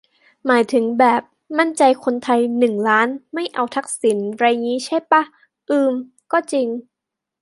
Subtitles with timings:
[0.45, 1.21] หมายถึงแบบ
[1.57, 5.21] "มั่นใจคนไทยหนึ่งล้านไม่เอาทักษิณ" ไรงี้ใช่ป่ะ
[5.69, 5.91] อืม
[6.31, 6.67] ก็จริง